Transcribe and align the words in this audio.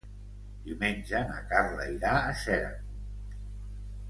Diumenge 0.69 1.21
na 1.31 1.37
Carla 1.51 1.87
irà 1.97 2.15
a 2.23 2.33
Xeraco. 2.45 3.41